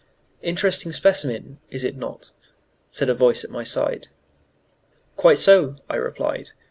"Interesting 0.41 0.91
specimen, 0.93 1.59
is 1.69 1.83
it 1.83 1.95
not?" 1.95 2.31
said 2.89 3.07
a 3.07 3.13
voice 3.13 3.43
at 3.43 3.51
my 3.51 3.63
side. 3.63 4.07
"Quite 5.15 5.37
so," 5.37 5.75
I 5.91 5.95
replied. 5.95 6.53